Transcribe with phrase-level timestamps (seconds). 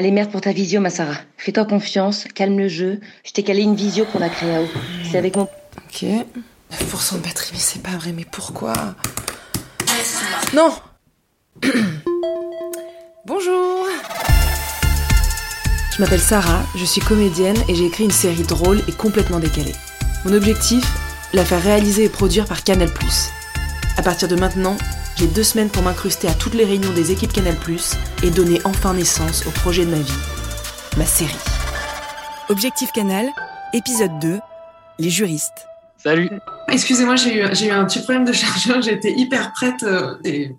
[0.00, 1.18] Allez, merde pour ta visio, ma Sarah.
[1.36, 3.00] Fais-toi confiance, calme le jeu.
[3.22, 4.66] Je t'ai calé une visio pour la créao.
[5.04, 5.42] C'est avec mon...
[5.42, 6.06] Ok.
[6.72, 8.72] 9% de batterie, mais c'est pas vrai, mais pourquoi?
[10.54, 10.72] Non
[13.26, 13.86] Bonjour
[15.94, 19.74] Je m'appelle Sarah, je suis comédienne et j'ai écrit une série drôle et complètement décalée.
[20.24, 20.82] Mon objectif?
[21.34, 22.88] La faire réaliser et produire par Canal+.
[23.98, 24.78] À partir de maintenant,
[25.20, 27.54] j'ai deux semaines pour m'incruster à toutes les réunions des équipes Canal+,
[28.22, 30.18] et donner enfin naissance au projet de ma vie.
[30.96, 31.36] Ma série.
[32.48, 33.28] Objectif Canal,
[33.74, 34.38] épisode 2,
[34.98, 35.66] les juristes.
[35.98, 36.30] Salut.
[36.68, 38.80] Excusez-moi, j'ai eu, j'ai eu un petit problème de chargeur.
[38.80, 40.52] J'étais hyper prête euh, et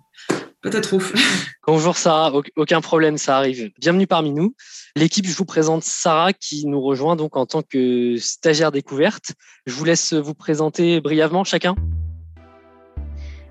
[0.60, 1.12] peut-être ouf.
[1.66, 3.72] Bonjour Sarah, Auc- aucun problème, ça arrive.
[3.80, 4.54] Bienvenue parmi nous.
[4.94, 9.32] L'équipe, je vous présente Sarah qui nous rejoint donc en tant que stagiaire découverte.
[9.66, 11.74] Je vous laisse vous présenter brièvement chacun.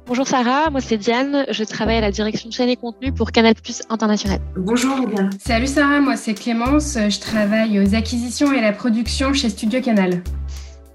[0.07, 3.53] Bonjour Sarah, moi c'est Diane, je travaille à la direction chaîne et contenu pour Canal
[3.55, 4.39] Plus International.
[4.57, 5.29] Bonjour, bien.
[5.39, 10.21] Salut Sarah, moi c'est Clémence, je travaille aux acquisitions et la production chez Studio Canal.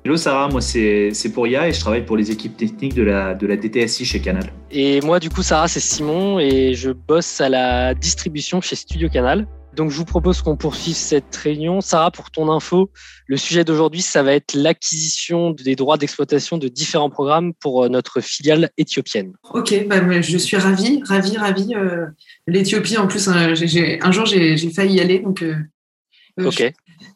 [0.04, 3.34] Hello Sarah, moi c'est c'est Pouria et je travaille pour les équipes techniques de la,
[3.34, 4.52] de la DTSI chez Canal.
[4.70, 9.08] Et moi, du coup, Sarah, c'est Simon et je bosse à la distribution chez Studio
[9.08, 9.46] Canal.
[9.76, 11.80] Donc, je vous propose qu'on poursuive cette réunion.
[11.80, 12.90] Sarah, pour ton info,
[13.26, 17.88] le sujet d'aujourd'hui, ça va être l'acquisition des droits d'exploitation de différents programmes pour euh,
[17.88, 19.34] notre filiale éthiopienne.
[19.52, 21.74] Ok, bah, je suis ravie, ravie, ravie.
[21.74, 22.06] euh,
[22.46, 23.52] L'Éthiopie, en plus, hein,
[24.00, 25.54] un jour j'ai failli y aller, donc euh,
[26.42, 26.72] Ok.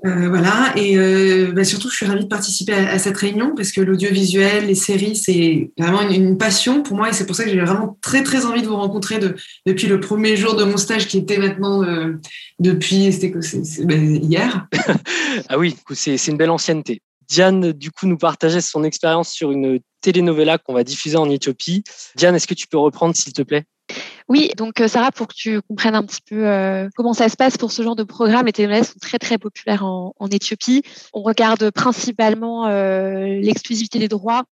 [0.06, 3.70] Euh, voilà, et euh, bah, surtout, je suis ravie de participer à, cette réunion parce
[3.70, 7.50] que l'audiovisuel, les séries, c'est vraiment une, passion pour moi et c'est pour ça que
[7.50, 10.77] j'ai vraiment très très envie de vous rencontrer de, depuis le premier jour de mon
[10.77, 12.19] stage qui était maintenant euh,
[12.59, 13.11] depuis
[13.84, 14.67] ben, hier.
[15.48, 17.03] Ah oui, c'est une belle ancienneté.
[17.28, 21.84] Diane, du coup, nous partageait son expérience sur une telenovela qu'on va diffuser en Éthiopie.
[22.16, 23.65] Diane, est-ce que tu peux reprendre, s'il te plaît?
[24.30, 27.36] Oui, donc euh, Sarah, pour que tu comprennes un petit peu euh, comment ça se
[27.36, 30.84] passe pour ce genre de programme, les télénovelas sont très très populaires en, en Éthiopie.
[31.12, 34.44] On regarde principalement euh, l'exclusivité des droits,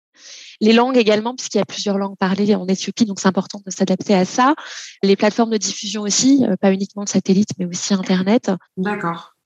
[0.61, 3.71] les langues également, puisqu'il y a plusieurs langues parlées en Éthiopie, donc c'est important de
[3.71, 4.57] s'adapter à ça.
[5.05, 8.51] Les plateformes de diffusion aussi, pas uniquement le satellite, mais aussi Internet.
[8.77, 9.37] D'accord.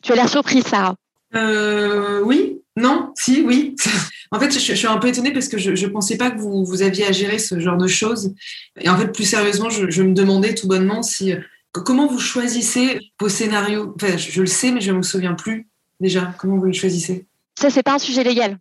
[0.00, 0.96] Tu as l'air surprise, Sarah.
[1.34, 3.76] Euh, oui, non, si, oui.
[4.32, 6.38] en fait, je, je suis un peu étonnée parce que je ne pensais pas que
[6.38, 8.34] vous, vous aviez à gérer ce genre de choses.
[8.80, 11.32] Et en fait, plus sérieusement, je, je me demandais tout bonnement si
[11.72, 13.94] que- comment vous choisissez vos scénarios?
[13.96, 15.68] Enfin, je, je le sais, mais je ne me souviens plus
[16.00, 16.34] déjà.
[16.38, 17.26] Comment vous les choisissez?
[17.58, 18.58] Ça, c'est pas un sujet légal.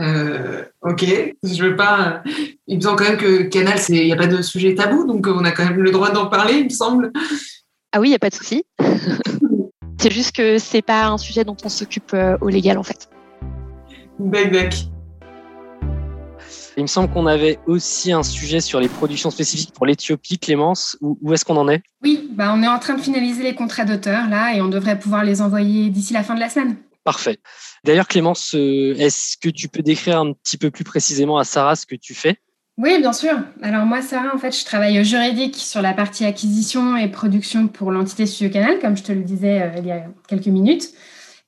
[0.00, 1.04] Euh, Ok,
[1.42, 2.22] je veux pas.
[2.66, 5.06] Il me semble quand même que Canal, c'est il n'y a pas de sujet tabou,
[5.06, 7.12] donc on a quand même le droit d'en parler, il me semble.
[7.92, 8.64] Ah oui, il n'y a pas de souci.
[9.98, 13.08] c'est juste que c'est pas un sujet dont on s'occupe euh, au légal, en fait.
[16.76, 20.38] Il me semble qu'on avait aussi un sujet sur les productions spécifiques pour l'Éthiopie.
[20.38, 21.82] Clémence, où, où est-ce qu'on en est?
[22.02, 24.98] Oui, bah on est en train de finaliser les contrats d'auteur là et on devrait
[24.98, 26.76] pouvoir les envoyer d'ici la fin de la semaine.
[27.02, 27.38] Parfait.
[27.84, 31.74] D'ailleurs, Clémence, euh, est-ce que tu peux décrire un petit peu plus précisément à Sarah
[31.74, 32.36] ce que tu fais?
[32.76, 33.38] Oui, bien sûr.
[33.62, 37.68] Alors moi, Sarah, en fait, je travaille au juridique sur la partie acquisition et production
[37.68, 40.90] pour l'entité Studio Canal, comme je te le disais euh, il y a quelques minutes.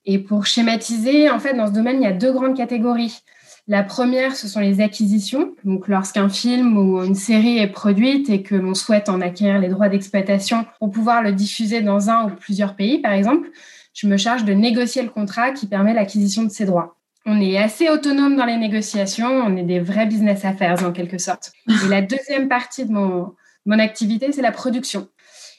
[0.05, 3.21] Et pour schématiser, en fait, dans ce domaine, il y a deux grandes catégories.
[3.67, 5.55] La première, ce sont les acquisitions.
[5.63, 9.69] Donc, lorsqu'un film ou une série est produite et que l'on souhaite en acquérir les
[9.69, 13.49] droits d'exploitation pour pouvoir le diffuser dans un ou plusieurs pays, par exemple,
[13.93, 16.97] je me charge de négocier le contrat qui permet l'acquisition de ces droits.
[17.25, 21.17] On est assez autonome dans les négociations, on est des vrais business affairs en quelque
[21.17, 21.53] sorte.
[21.69, 23.33] Et la deuxième partie de mon,
[23.65, 25.07] mon activité, c'est la production.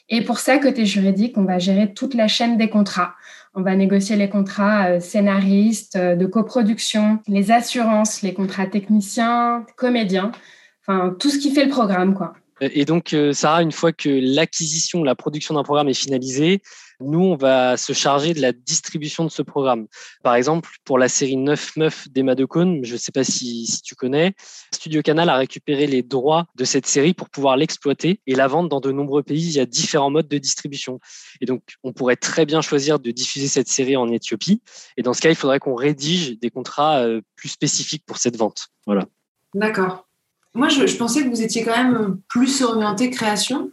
[0.09, 3.15] Et pour ça, côté juridique, on va gérer toute la chaîne des contrats.
[3.57, 9.65] On va négocier les contrats euh, scénaristes, euh, de coproduction, les assurances, les contrats techniciens,
[9.77, 10.33] comédiens,
[10.81, 12.33] enfin tout ce qui fait le programme, quoi.
[12.61, 16.61] Et donc, euh, Sarah, une fois que l'acquisition, la production d'un programme est finalisée,
[16.99, 19.87] nous, on va se charger de la distribution de ce programme.
[20.23, 23.81] Par exemple, pour la série 9 meufs d'Emma de Cône, je ne sais pas si,
[23.83, 24.33] tu connais,
[24.73, 28.69] Studio Canal a récupéré les droits de cette série pour pouvoir l'exploiter et la vendre
[28.69, 29.43] dans de nombreux pays.
[29.43, 30.99] Il y a différents modes de distribution.
[31.41, 34.61] Et donc, on pourrait très bien choisir de diffuser cette série en Éthiopie.
[34.97, 38.37] Et dans ce cas, il faudrait qu'on rédige des contrats euh, plus spécifiques pour cette
[38.37, 38.67] vente.
[38.85, 39.05] Voilà.
[39.53, 40.07] D'accord.
[40.53, 43.71] Moi, je pensais que vous étiez quand même plus orienté création.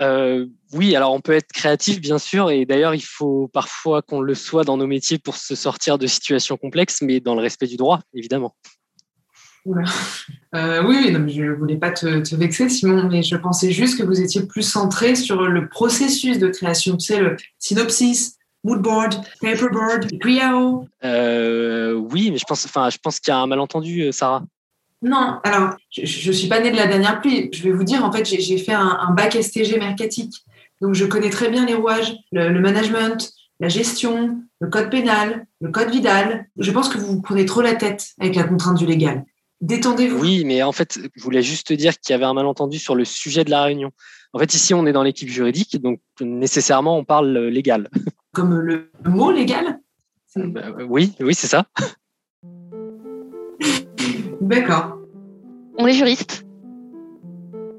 [0.00, 4.20] Euh, oui, alors on peut être créatif, bien sûr, et d'ailleurs, il faut parfois qu'on
[4.20, 7.66] le soit dans nos métiers pour se sortir de situations complexes, mais dans le respect
[7.66, 8.54] du droit, évidemment.
[9.66, 9.84] Oula.
[10.54, 13.98] Euh, oui, non, je ne voulais pas te, te vexer, Simon, mais je pensais juste
[13.98, 16.96] que vous étiez plus centré sur le processus de création.
[16.96, 20.86] Tu sais, le synopsis, moodboard, paperboard, triao.
[21.04, 24.42] Euh, oui, mais je pense, enfin, je pense qu'il y a un malentendu, Sarah.
[25.02, 27.48] Non, alors, je ne suis pas née de la dernière pluie.
[27.52, 30.34] Je vais vous dire, en fait, j'ai fait un, un bac STG mercatique.
[30.80, 35.46] Donc, je connais très bien les rouages, le, le management, la gestion, le code pénal,
[35.60, 36.46] le code Vidal.
[36.58, 39.24] Je pense que vous vous prenez trop la tête avec la contrainte du légal.
[39.60, 40.18] Détendez-vous.
[40.18, 43.04] Oui, mais en fait, je voulais juste dire qu'il y avait un malentendu sur le
[43.04, 43.92] sujet de la réunion.
[44.32, 47.90] En fait, ici, on est dans l'équipe juridique, donc nécessairement, on parle légal.
[48.32, 49.80] Comme le mot légal?
[50.36, 51.66] Bah, Oui, oui, c'est ça.
[54.50, 54.98] D'accord.
[55.78, 56.44] On est juriste.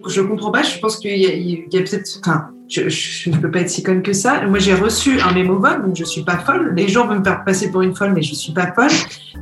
[0.07, 0.63] Je comprends pas.
[0.63, 2.19] Je pense qu'il y a, peut-être.
[2.21, 4.45] Enfin, je ne peux pas être si conne que ça.
[4.47, 6.73] Moi, j'ai reçu un mémo vogue, donc je suis pas folle.
[6.73, 8.89] Les gens veulent me faire passer pour une folle, mais je suis pas folle.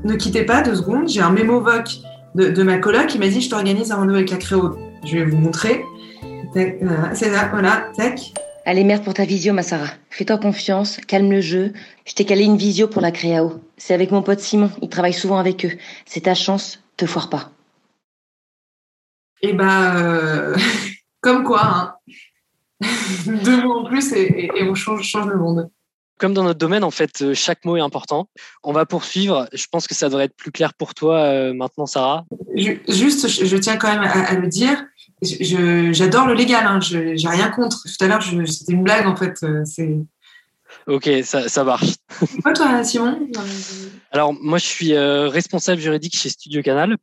[0.04, 1.08] Ne quittez pas deux secondes.
[1.08, 1.86] J'ai un mémo vogue
[2.34, 4.76] de, de, ma coloc qui m'a dit Je t'organise un rendez-vous avec la Créo.
[5.06, 5.86] Je vais vous montrer.
[6.56, 8.34] C'est ça, voilà, tac.
[8.66, 9.92] Allez, merde pour ta visio, ma Sarah.
[10.10, 11.74] Fais-toi confiance, calme le jeu.
[12.08, 13.62] Je t'ai calé une visio pour la Créao.
[13.78, 15.72] C'est avec mon pote Simon, il travaille souvent avec eux.
[16.06, 17.52] C'est ta chance, te foire pas.
[19.42, 20.58] Eh ben, euh,
[21.22, 21.96] comme quoi, hein.
[23.26, 25.70] Deux mots en plus et, et on change, change le monde
[26.20, 28.30] comme dans notre domaine, en fait, chaque mot est important.
[28.62, 29.48] On va poursuivre.
[29.54, 32.26] Je pense que ça devrait être plus clair pour toi euh, maintenant, Sarah.
[32.56, 34.86] Juste, je, tiens quand même à, à le dire.
[35.22, 36.66] J'adore le légal.
[36.68, 36.82] Hein.
[36.82, 37.84] Je j'ai rien contre.
[37.84, 39.40] Tout à l'heure, c'était une blague en fait.
[39.44, 39.98] Euh, c'est
[40.88, 41.96] Ok, ça, ça marche.
[42.44, 43.20] Quoi toi, Simon
[44.12, 46.98] Alors moi, je suis euh, responsable juridique chez Studio Canal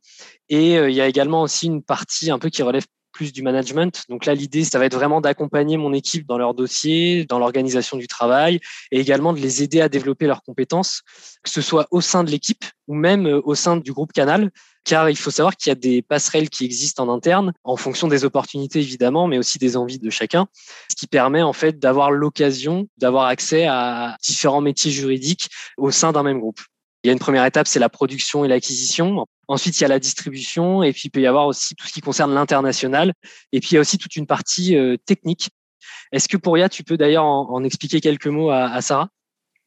[0.49, 2.85] et il y a également aussi une partie un peu qui relève
[3.17, 4.03] plus du management.
[4.09, 7.97] Donc là, l'idée, ça va être vraiment d'accompagner mon équipe dans leur dossier, dans l'organisation
[7.97, 8.59] du travail
[8.91, 11.01] et également de les aider à développer leurs compétences,
[11.43, 14.51] que ce soit au sein de l'équipe ou même euh, au sein du groupe Canal.
[14.87, 18.07] Car il faut savoir qu'il y a des passerelles qui existent en interne en fonction
[18.07, 20.47] des opportunités évidemment, mais aussi des envies de chacun,
[20.89, 26.13] ce qui permet en fait d'avoir l'occasion d'avoir accès à différents métiers juridiques au sein
[26.13, 26.61] d'un même groupe.
[27.03, 29.25] Il y a une première étape, c'est la production et l'acquisition.
[29.49, 31.91] Ensuite, il y a la distribution et puis il peut y avoir aussi tout ce
[31.91, 33.13] qui concerne l'international.
[33.51, 35.49] Et puis il y a aussi toute une partie euh, technique.
[36.13, 39.09] Est-ce que Pouria, tu peux d'ailleurs en, expliquer quelques mots à Sarah?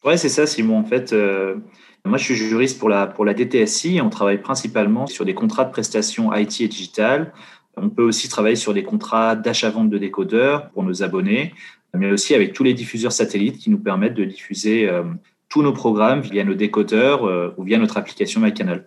[0.05, 0.79] Ouais, c'est ça, Simon.
[0.79, 1.57] En fait, euh,
[2.05, 5.65] moi, je suis juriste pour la, pour la DTSI on travaille principalement sur des contrats
[5.65, 7.33] de prestations IT et digital.
[7.77, 11.55] On peut aussi travailler sur des contrats d'achat-vente de décodeurs pour nos abonnés,
[11.95, 15.03] mais aussi avec tous les diffuseurs satellites qui nous permettent de diffuser euh,
[15.49, 18.87] tous nos programmes via nos décodeurs euh, ou via notre application MyCanal.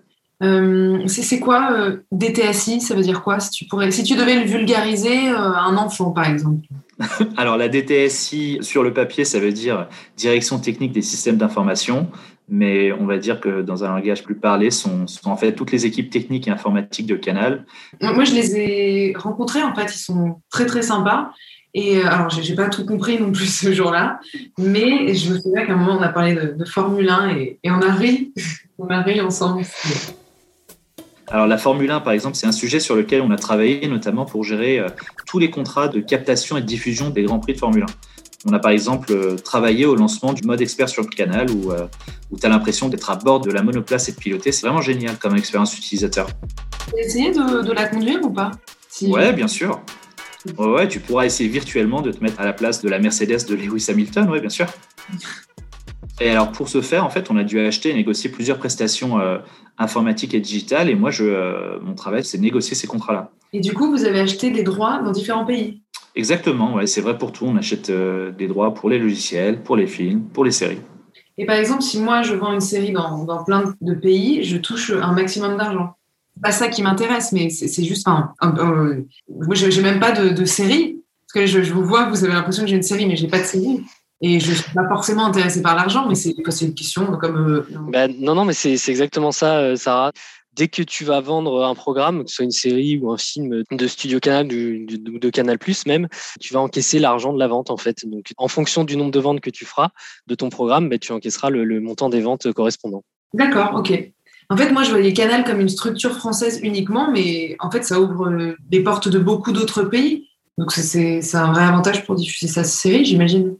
[1.08, 3.40] C'est quoi DTSI Ça veut dire quoi?
[3.40, 6.66] Si tu, pourrais, si tu devais le vulgariser à un enfant, par exemple?
[7.38, 9.88] Alors, la DTSI, sur le papier, ça veut dire
[10.18, 12.10] Direction technique des systèmes d'information.
[12.50, 15.72] Mais on va dire que dans un langage plus parlé, sont, sont en fait toutes
[15.72, 17.66] les équipes techniques et informatiques de Canal.
[18.02, 21.32] Moi, je les ai rencontrés, en fait, ils sont très, très sympas.
[21.74, 24.20] Et euh, alors, j'ai pas tout compris non plus ce jour-là,
[24.60, 27.72] mais je me souviens qu'à un moment, on a parlé de, Formule 1 et, et,
[27.72, 28.32] on a ri,
[28.78, 29.64] on a ri ensemble.
[31.34, 34.24] Alors, la Formule 1, par exemple, c'est un sujet sur lequel on a travaillé, notamment
[34.24, 34.88] pour gérer euh,
[35.26, 37.86] tous les contrats de captation et de diffusion des Grands Prix de Formule 1.
[38.46, 41.72] On a par exemple euh, travaillé au lancement du mode expert sur le canal où,
[41.72, 41.88] euh,
[42.30, 44.52] où tu as l'impression d'être à bord de la monoplace et de piloter.
[44.52, 46.28] C'est vraiment génial comme expérience utilisateur.
[46.90, 48.52] Tu as essayé de, de, la conduire ou pas
[48.88, 49.08] si...
[49.08, 49.82] Ouais, bien sûr.
[50.60, 53.48] Ouais, ouais, tu pourras essayer virtuellement de te mettre à la place de la Mercedes
[53.48, 54.68] de Lewis Hamilton, oui, bien sûr.
[56.24, 59.20] Et alors, pour ce faire, en fait, on a dû acheter et négocier plusieurs prestations
[59.20, 59.40] euh,
[59.78, 60.90] informatiques et digitales.
[60.90, 63.30] Et moi, je, euh, mon travail, c'est de négocier ces contrats-là.
[63.52, 65.82] Et du coup, vous avez acheté des droits dans différents pays?
[66.16, 67.44] Exactement, ouais, c'est vrai pour tout.
[67.46, 70.80] On achète euh, des droits pour les logiciels, pour les films, pour les séries.
[71.38, 74.56] Et par exemple, si moi, je vends une série dans, dans plein de pays, je
[74.56, 75.98] touche un maximum d'argent
[76.42, 80.30] pas ça qui m'intéresse, mais c'est juste un, un, un, moi j'ai même pas de,
[80.30, 83.06] de, série parce que je, je, vous vois, vous avez l'impression que j'ai une série,
[83.06, 83.84] mais j'ai pas de série.
[84.26, 87.56] Et je suis pas forcément intéressée par l'argent, mais c'est une question comme.
[87.56, 90.14] Euh, ben, non, non, mais c'est exactement ça, euh, Sarah.
[90.54, 93.64] Dès que tu vas vendre un programme, que ce soit une série ou un film
[93.70, 96.08] de Studio Canal ou de, de, Canal Plus même,
[96.40, 98.08] tu vas encaisser l'argent de la vente en fait.
[98.08, 99.90] Donc, en fonction du nombre de ventes que tu feras
[100.28, 103.04] de ton programme, ben, tu encaisseras le, le montant des ventes correspondant.
[103.34, 104.14] D'accord, ok.
[104.50, 108.00] En fait, moi, je voyais Canal comme une structure française uniquement, mais en fait, ça
[108.00, 110.30] ouvre les portes de beaucoup d'autres pays.
[110.58, 113.58] Donc, c'est un vrai avantage pour diffuser sa série, j'imagine.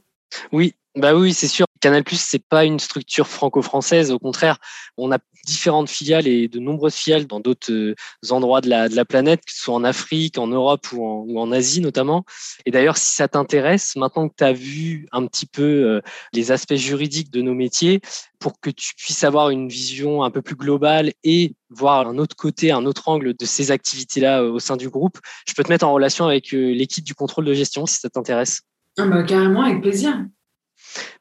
[0.52, 1.66] Oui, bah oui, c'est sûr.
[1.80, 4.10] Canal Plus, c'est pas une structure franco-française.
[4.10, 4.58] Au contraire,
[4.96, 7.94] on a différentes filiales et de nombreuses filiales dans d'autres
[8.30, 11.52] endroits de la, planète, que ce soit en Afrique, en Europe ou en, ou en
[11.52, 12.24] Asie notamment.
[12.64, 16.00] Et d'ailleurs, si ça t'intéresse, maintenant que tu as vu un petit peu euh,
[16.32, 18.00] les aspects juridiques de nos métiers,
[18.38, 22.36] pour que tu puisses avoir une vision un peu plus globale et voir un autre
[22.36, 25.70] côté, un autre angle de ces activités-là euh, au sein du groupe, je peux te
[25.70, 28.62] mettre en relation avec euh, l'équipe du contrôle de gestion si ça t'intéresse.
[28.98, 30.24] Ah bah, carrément, avec plaisir.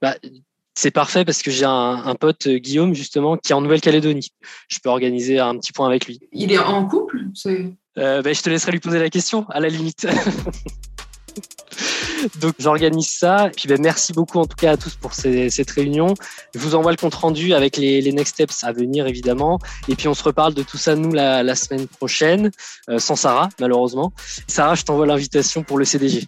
[0.01, 0.15] Bah,
[0.75, 4.29] c'est parfait parce que j'ai un, un, pote, Guillaume, justement, qui est en Nouvelle-Calédonie.
[4.69, 6.19] Je peux organiser un petit point avec lui.
[6.31, 7.21] Il est en couple
[7.97, 10.07] euh, bah, Je te laisserai lui poser la question, à la limite.
[12.39, 13.47] Donc j'organise ça.
[13.47, 16.13] Et puis ben, merci beaucoup en tout cas à tous pour cette réunion.
[16.53, 19.59] Je vous envoie le compte rendu avec les, next steps à venir évidemment.
[19.87, 22.51] Et puis on se reparle de tout ça nous la, semaine prochaine,
[22.89, 24.13] euh, sans Sarah malheureusement.
[24.47, 26.25] Sarah, je t'envoie l'invitation pour le CDG.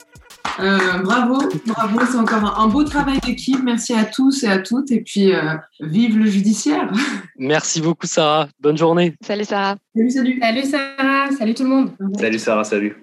[0.59, 3.61] Euh, bravo, bravo, c'est encore un, beau travail d'équipe.
[3.63, 4.91] Merci à tous et à toutes.
[4.91, 6.91] Et puis, euh, vive le judiciaire.
[7.37, 8.47] Merci beaucoup, Sarah.
[8.59, 9.15] Bonne journée.
[9.21, 9.75] Salut, Sarah.
[9.95, 10.39] Salut, salut.
[10.39, 11.29] Salut, Sarah.
[11.37, 11.91] Salut tout le monde.
[12.19, 12.63] Salut, Sarah.
[12.63, 12.95] Salut.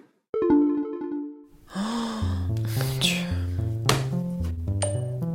[1.76, 1.80] Oh,
[2.56, 3.16] mon Dieu.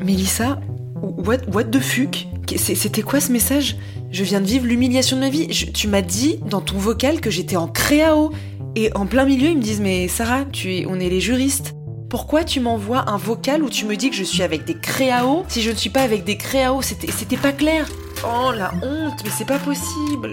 [0.03, 0.59] Mélissa,
[1.01, 2.27] what, what the fuck?
[2.55, 3.75] C'était quoi ce message?
[4.09, 5.47] Je viens de vivre l'humiliation de ma vie.
[5.47, 8.31] tu m'as dit dans ton vocal que j'étais en créao.
[8.75, 11.76] Et en plein milieu, ils me disent Mais Sarah, tu es, on est les juristes.
[12.09, 15.43] Pourquoi tu m'envoies un vocal où tu me dis que je suis avec des créaos
[15.49, 16.81] si je ne suis pas avec des créaos?
[16.81, 17.85] C'était pas clair.
[18.23, 20.31] Oh la honte, mais c'est pas possible.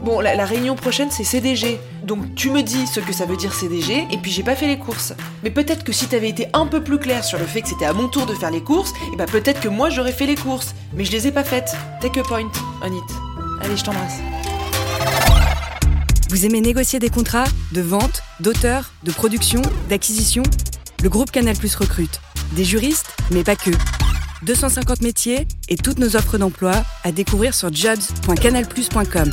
[0.00, 1.80] Bon, la, réunion prochaine c'est CDG.
[2.04, 4.68] Donc tu me dis ce que ça veut dire CDG et puis j'ai pas fait
[4.68, 5.12] les courses.
[5.42, 7.84] Mais peut-être que si t'avais été un peu plus clair sur le fait que c'était
[7.84, 10.12] à mon tour de faire les courses, et eh bah ben, peut-être que moi j'aurais
[10.12, 10.72] fait les courses.
[10.94, 11.74] Mais je les ai pas faites.
[12.00, 12.48] Take a point
[12.80, 13.04] on it.
[13.60, 14.18] Allez, je t'embrasse.
[16.30, 20.44] Vous aimez négocier des contrats de vente, d'auteur, de production, d'acquisition?
[21.02, 22.20] Le groupe Canal Plus recrute
[22.52, 23.70] des juristes, mais pas que.
[24.42, 26.72] 250 métiers et toutes nos offres d'emploi
[27.04, 29.30] à découvrir sur jobs.canalplus.com.